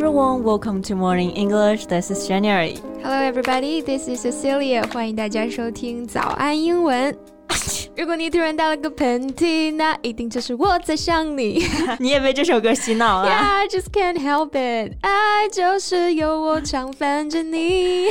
[0.00, 1.86] everyone, welcome to Morning English.
[1.86, 2.76] This is January.
[3.02, 4.82] Hello everybody, this is Cecilia.
[4.92, 7.16] 欢迎大家收听早安英文。
[8.01, 11.61] 如果你突然打了个喷嚏，那一定就是我在想你。
[12.01, 13.29] 你也被这首歌洗脑了。
[13.29, 14.97] Yeah, I just can't help it.
[15.01, 18.07] 爱就是由我常烦着你。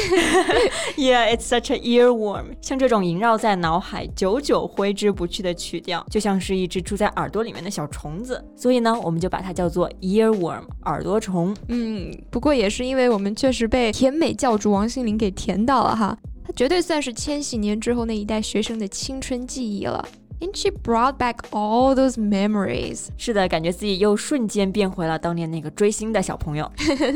[0.96, 2.54] Yeah, it's such a earworm.
[2.60, 8.44] 像这种萦绕在脑海、久久挥之不去的曲调，就像是一只住在耳朵里面的小虫子。
[8.54, 11.52] 所以呢，我们就把它叫做 earworm，耳朵虫。
[11.66, 16.16] 嗯，不过也是因为我们确实被甜美教主王心凌给甜到了哈。
[16.50, 20.04] 它绝对算是千禧年之后那一代学生的青春记忆了。
[20.40, 23.06] And she brought back all those memories.
[23.16, 26.68] 是的，感觉自己又瞬间变回了当年那个追星的小朋友。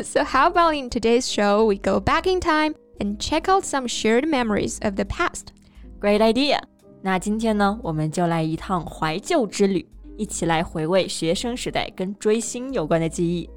[0.04, 3.88] so how about in today's show we go back in time and check out some
[3.88, 5.46] shared memories of the past?
[6.00, 6.60] Great idea.
[7.02, 9.84] 那今天呢，我们就来一趟怀旧之旅，
[10.16, 13.50] 一起来回味学生时代跟追星有关的记忆。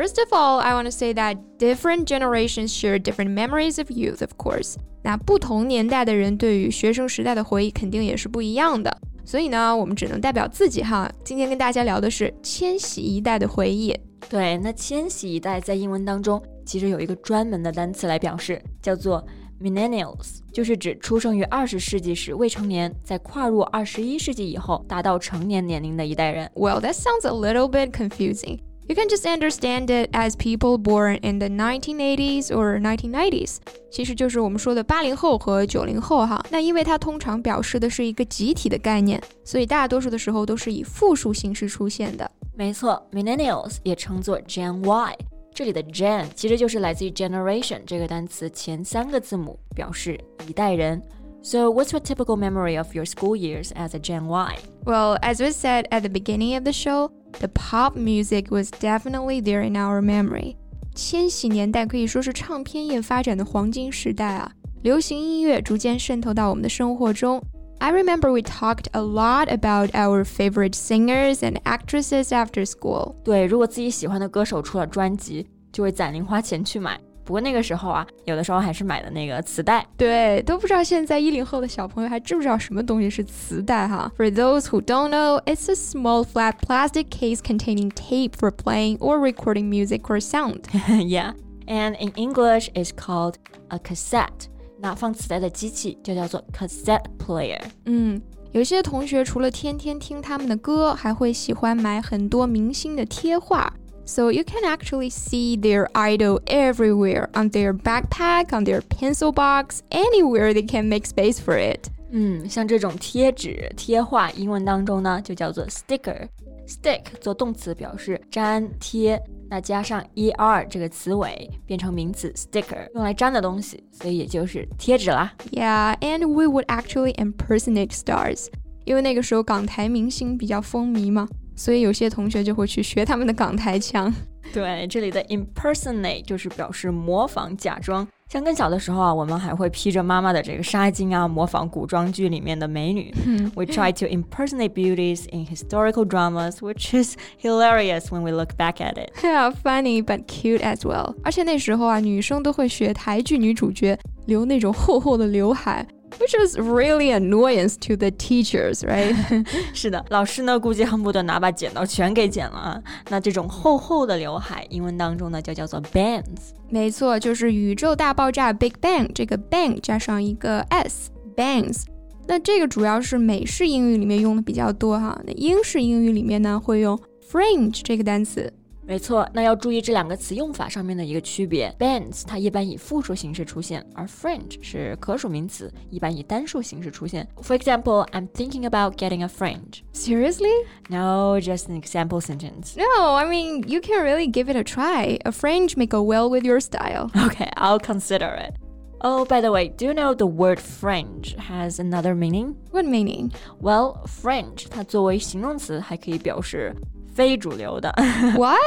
[0.00, 4.20] First of all, I want to say that different generations share different memories of youth,
[4.20, 4.76] of course.
[5.02, 11.10] 那不同年代的人对于学生时代的回忆肯定也是不一样的，所以呢，我们只能代表自己哈。
[11.24, 13.98] 今天跟大家聊的是千禧一代的回忆。
[14.28, 19.24] 对，那千禧一代在英文当中其实有一个专门的单词来表示，叫做
[19.62, 26.50] millennials，就是指出生于二十世纪时未成年，在跨入二十一世纪以后达到成年年龄的一代人。
[26.54, 28.58] Well, that sounds a little bit confusing.
[28.90, 33.56] You can just understand it as people born in the 1980s or 1990s，
[33.90, 36.40] 其实就是我们说的八零后和九零后哈。
[36.50, 42.30] 那因为它通常表示的是一个集体的概念，所以大多数的时候都是以复数形式出现的。
[42.54, 45.16] 没错，millennials 也称作 Gen Y，
[45.52, 50.16] 这里的 Gen 其实就是来自于 generation 这个单词前三个字母，表示
[50.48, 51.02] 一代人。
[51.42, 54.56] So, what's your typical memory of your school years as a Gen Y?
[54.84, 59.40] Well, as we said at the beginning of the show, the pop music was definitely
[59.40, 60.56] there in our memory.
[60.94, 64.50] 千禧年代可以说是唱片业发展的黄金时代啊，
[64.82, 67.42] 流行音乐逐渐渗透到我们的生活中。
[67.78, 73.16] I remember we talked a lot about our favorite singers and actresses after school.
[73.22, 76.98] 对，如果自己喜欢的歌手出了专辑，就会攒零花钱去买。
[77.23, 79.85] 不过那个时候啊，有的时候还是买的那个磁带。
[79.95, 89.19] 对，都不知道现在一零后的小朋友还知不知道什么东西是磁带哈？For those who don't know, it's a small flat plastic case containing tape for playing or
[89.19, 90.63] recording music or sound.
[91.07, 91.33] yeah,
[91.67, 93.35] and in English, it's called
[93.69, 94.47] a cassette.
[94.79, 97.61] 那放磁带的机器就叫做 cassette player。
[97.85, 98.19] 嗯，
[98.51, 103.71] 有些同学除了天天听他们的歌，还会喜欢买很多明星的贴画。
[104.10, 110.52] so you can actually see their idol everywhere on their backpack, on their pencil box, anywhere
[110.52, 111.88] they can make space for it.
[112.10, 125.32] 嗯，像这种贴纸、贴画，英文当中呢就叫做 sticker。stick 做动词表示粘贴，那加上 er 这个词尾变成名词 sticker，用来粘的东西，所以也就是贴纸啦。
[125.52, 128.48] Yeah, and we would actually impersonate stars，
[128.84, 131.28] 因为那个时候港台明星比较风靡嘛。
[131.55, 134.13] 所以有些同学就会去学他们的港台腔。
[134.53, 138.05] 对，这里的 impersonate 就是表示模仿、假装。
[138.27, 143.13] 像更小的时候啊，我们还会披着妈妈的这个纱巾啊，模仿古装剧里面的美女。
[143.55, 148.93] We try to impersonate beauties in historical dramas, which is hilarious when we look back at
[148.93, 149.11] it.
[149.21, 151.13] Yeah, funny but cute as well.
[151.23, 155.85] 而且那时候啊，女生都会学台剧女主角留那种厚厚的刘海。
[156.19, 159.15] Which was really annoyance to the teachers, right?
[159.73, 162.81] 是的，老师呢估计恨不得拿把剪刀全给剪了啊。
[163.09, 166.51] 那这种厚厚的刘海，英文当中呢就叫做 bangs。
[166.69, 171.83] 没错，就是宇宙大爆炸 Big Bang，这个 bang 加上一个 s，bangs。
[172.27, 175.19] 那这个主要是美式英语里面用的比较多哈。
[175.25, 176.97] 那英式英语里面呢会用
[177.29, 178.51] fringe 这个单词。
[178.87, 181.73] 没错，那要注意这两个词用法上面的一个区别。
[181.79, 187.27] bangs 它一般以复数形式出现，而 fringe 是可数名词，一般以单数形式出现。
[187.41, 189.83] For example, I'm thinking about getting a fringe.
[189.93, 190.51] Seriously?
[190.89, 192.75] No, just an example sentence.
[192.75, 195.19] No, I mean you can really give it a try.
[195.23, 197.11] A fringe may go well with your style.
[197.31, 198.55] Okay, I'll consider it.
[199.03, 202.55] Oh, by the way, do you know the word fringe has another meaning?
[202.71, 203.31] What meaning?
[203.61, 206.75] Well, fringe 它作为形容词还可以表示
[207.14, 207.92] 非主流的。
[208.36, 208.58] What？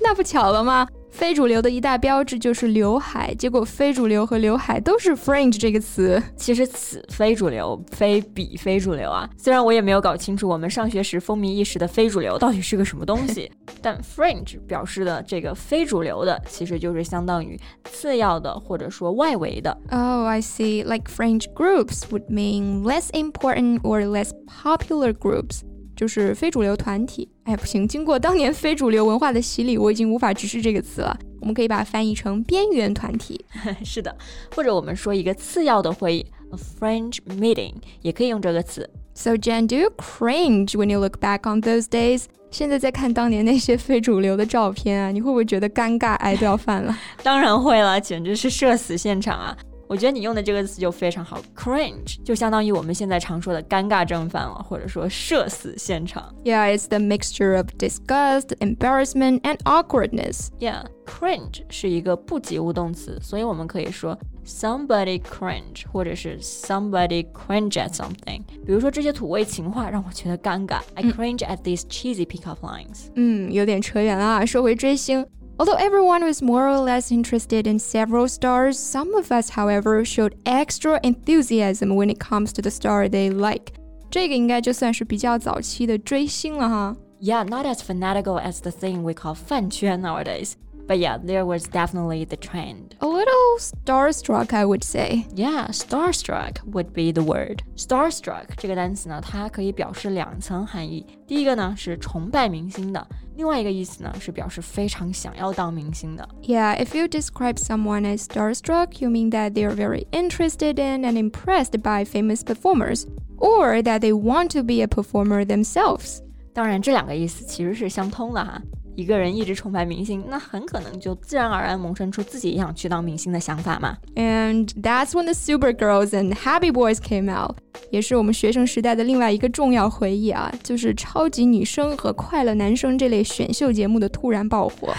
[0.00, 0.86] 那不巧了吗？
[1.10, 6.22] 非主流的一大标志就是刘海，结果非主流和刘海都是 fringe 这个词。
[6.36, 9.26] 其实此非主流，非彼非主流啊。
[9.38, 19.70] 虽然我也没有搞清楚我们上学时风靡一时的非主流到底是个什么东西，但 fringe 表示的这个非主流的，其实就是相当于次要的或者说外围的。
[19.90, 20.84] Oh, I see.
[20.84, 25.62] Like fringe groups would mean less important or less popular groups.
[26.01, 27.29] 就是非主流团体。
[27.43, 31.15] 哎，不行，经过当年非主流文化的洗礼，我已经无法直视这个词了。
[31.39, 33.45] 我们可以把它翻译成边缘团体。
[33.85, 34.17] 是的，
[34.55, 38.89] 或者我们说一个次要的会议，a fringe meeting，也可以用这个词。
[39.13, 42.23] So Jen, do you cringe when you look back on those days?
[42.49, 46.97] 现在在看当年那些非主流的照片啊，你会不会觉得尴尬癌都要犯了？
[47.21, 49.55] 当然会了，简直是社死现场啊！
[49.90, 56.34] 我觉得你用的这个词就非常好，cringe 就相当于我们现在常说的尴尬症犯了，或者说社死现场。
[56.42, 60.48] Yeah, it's the mixture of disgust, embarrassment, and awkwardness.
[60.58, 68.42] Yeah, cringe 是一个不及物动词，所以我们可以说 somebody cringe，或者是 somebody cringe at something。
[68.66, 70.80] 比如说这些土味情话让我觉得尴尬。
[70.94, 73.06] I cringe at these cheesy pickup lines。
[73.14, 75.24] 嗯，有点扯远了啊，说回追星。
[75.60, 80.36] Although everyone was more or less interested in several stars, some of us, however, showed
[80.44, 83.72] extra enthusiasm when it comes to the star they like.
[84.10, 86.96] 这个应该就算是比较早期的追星了哈。
[87.20, 90.52] Yeah, not as fanatical as the thing we call 饭圈 nowadays.
[90.90, 92.94] But yeah, there was definitely the trend.
[93.00, 95.26] A little starstruck, I would say.
[95.34, 97.62] Yeah, starstruck would be the word.
[97.76, 101.04] Starstruck 这个单词呢，它可以表示两层含义。
[101.26, 103.04] 第一个呢是崇拜明星的，
[103.34, 106.28] 另外一个意思呢是表示非常想要当明星的。
[106.42, 111.14] Yeah, if you describe someone as starstruck, you mean that they are very interested in and
[111.14, 113.06] impressed by famous performers,
[113.38, 116.20] or that they want to be a performer themselves.
[116.54, 118.62] 当然，这两个意思其实是相通的哈。
[119.00, 123.96] 一个人一直崇拜明星，那很可能就自然而然萌生出自己也想去当明星的想法嘛。
[124.14, 127.56] And that's when the Super Girls and Happy Boys came out.
[127.90, 134.94] 也是我们学生时代的另外一个重要回忆啊，就是超级女声和快乐男声这类选秀节目的突然爆火。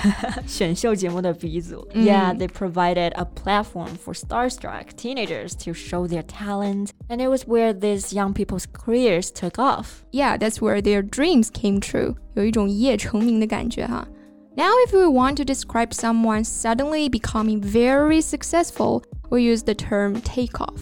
[0.46, 7.44] 选秀节目的鼻祖、嗯、，Yeah, they provided a platform for starstruck teenagers to show their talent, and it was
[7.44, 10.04] where these young people's careers took off.
[10.12, 12.16] Yeah, that's where their dreams came true.
[12.36, 14.08] 有一种一夜成名的感觉哈。
[14.56, 20.60] Now, if we want to describe someone suddenly becoming very successful, we use the term take
[20.60, 20.80] off.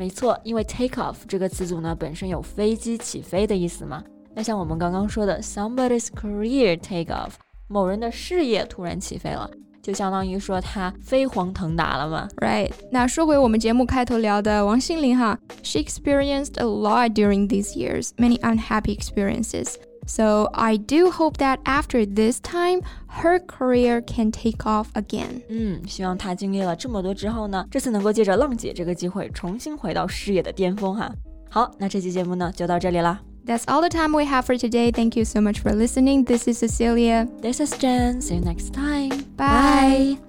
[0.00, 4.02] 没错，因为 take off 这个词组呢本身有飞机起飞的意思嘛。
[4.34, 7.32] 那像我们刚刚说的 somebody's career take off，
[7.68, 9.50] 某人的事业突然起飞了，
[9.82, 12.26] 就相当于说他飞黄腾达了嘛。
[12.38, 12.70] Right。
[12.90, 19.74] 那说回我们节目开头聊的王心凌哈，she experienced a lot during these years, many unhappy experiences.
[20.09, 25.41] So I do hope that after this time, her career can take off again.
[25.49, 31.11] 嗯，希望她经历了这么多之后呢，这次能够借着浪姐这个机会，重新回到事业的巅峰哈。
[31.49, 33.19] 好，那这期节目呢就到这里啦。
[33.47, 34.91] That's all the time we have for today.
[34.91, 36.25] Thank you so much for listening.
[36.25, 37.27] This is Cecilia.
[37.41, 38.21] This is Jen.
[38.21, 39.09] See you next time.
[39.37, 40.17] Bye.
[40.17, 40.28] Bye.